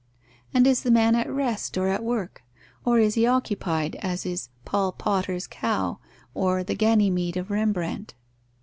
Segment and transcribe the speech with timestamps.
[0.51, 2.41] and is the man at rest or at work,
[2.83, 5.99] or is he occupied as is Paul Potter's cow,
[6.33, 8.15] or the Ganymede of Rembrandt?"